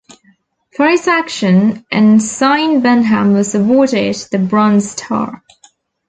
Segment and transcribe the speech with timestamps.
[0.75, 5.43] For his action, Ensign Benham was awarded the Bronze Star.